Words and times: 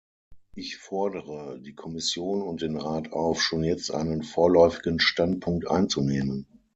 Ich 0.55 0.77
fordere 0.77 1.59
die 1.59 1.75
Kommission 1.75 2.41
und 2.41 2.63
den 2.63 2.75
Rat 2.75 3.13
auf, 3.13 3.39
schon 3.39 3.63
jetzt 3.63 3.93
einen 3.93 4.23
vorläufigen 4.23 4.99
Standpunkt 4.99 5.67
einzunehmen. 5.69 6.47